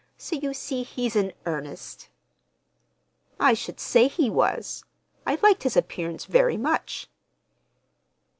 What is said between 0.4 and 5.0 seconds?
see he's in earnest." "I should say he was!